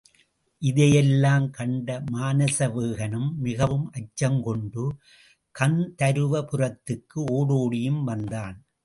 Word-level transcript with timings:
இதையெல்லாம் 0.61 1.49
கண்ட 1.49 1.89
மானசவேகனும் 2.13 3.29
மிகவும் 3.39 3.85
அச்சங்கொண்டு 3.91 4.85
கந்தருவபுரத்துக்கு 5.55 7.19
ஓடோடியும் 7.31 8.01
வந்தான். 8.03 8.57